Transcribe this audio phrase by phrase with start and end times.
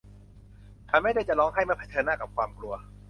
[0.89, 2.73] ฉันไม่ได้จะร้องไห้เมื่อเผชิญหน้ากับความกลัว